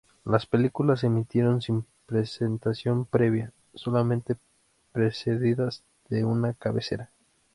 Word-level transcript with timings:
Las 0.25 0.47
películas 0.47 1.01
se 1.01 1.05
emitieron 1.05 1.61
sin 1.61 1.85
presentación 2.07 3.05
previa, 3.05 3.51
solamente 3.75 4.35
precedidas 4.93 5.83
de 6.09 6.25
una 6.25 6.55
cabecera. 6.55 7.11